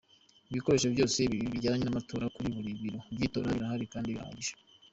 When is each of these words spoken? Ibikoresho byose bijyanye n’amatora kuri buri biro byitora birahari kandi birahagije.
Ibikoresho 0.51 0.87
byose 0.93 1.19
bijyanye 1.51 1.83
n’amatora 1.85 2.25
kuri 2.35 2.47
buri 2.55 2.71
biro 2.81 2.99
byitora 3.13 3.47
birahari 3.55 3.85
kandi 3.93 4.13
birahagije. 4.15 4.53